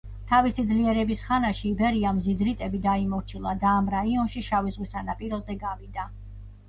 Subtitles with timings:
[0.29, 6.09] თავისი ძლიერების ხანაში იბერიამ ზიდრიტები დაიმორჩილა და ამ რაიონში შავი ზღვის სანაპიროზე გავიდა.